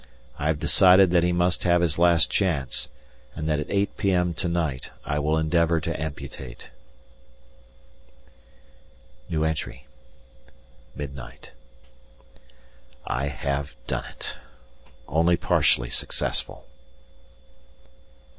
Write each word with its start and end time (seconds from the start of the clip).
I 0.39 0.47
have 0.47 0.57
decided 0.57 1.11
that 1.11 1.21
he 1.21 1.31
must 1.31 1.63
have 1.63 1.81
his 1.81 1.99
last 1.99 2.31
chance, 2.31 2.89
and 3.35 3.47
that 3.47 3.59
at 3.59 3.69
8 3.69 3.97
p.m. 3.97 4.33
to 4.33 4.47
night 4.47 4.89
I 5.05 5.19
will 5.19 5.37
endeavour 5.37 5.79
to 5.79 6.01
amputate. 6.01 6.71
Midnight. 9.29 11.43
I 13.05 13.27
have 13.27 13.75
done 13.85 14.05
it 14.05 14.37
only 15.07 15.37
partially 15.37 15.91
successful. 15.91 16.65